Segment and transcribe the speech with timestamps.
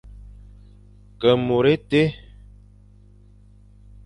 [1.19, 2.05] Ke môr étie.